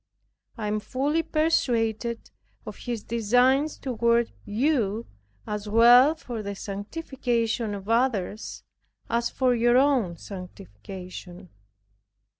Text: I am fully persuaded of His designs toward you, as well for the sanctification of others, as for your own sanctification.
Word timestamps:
I 0.57 0.65
am 0.67 0.79
fully 0.79 1.21
persuaded 1.21 2.31
of 2.65 2.75
His 2.75 3.03
designs 3.03 3.77
toward 3.77 4.31
you, 4.45 5.05
as 5.45 5.69
well 5.69 6.15
for 6.15 6.41
the 6.41 6.55
sanctification 6.55 7.75
of 7.75 7.87
others, 7.87 8.63
as 9.11 9.29
for 9.29 9.53
your 9.53 9.77
own 9.77 10.17
sanctification. 10.17 11.49